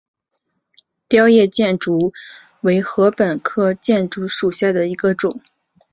[1.07, 2.11] 凋叶箭竹
[2.61, 5.39] 为禾本科箭竹属下的一个种。